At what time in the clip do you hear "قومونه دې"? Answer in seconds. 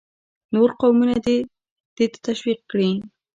0.79-2.05